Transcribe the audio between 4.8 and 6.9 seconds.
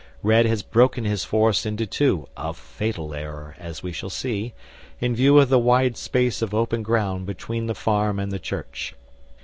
in view of the wide space of open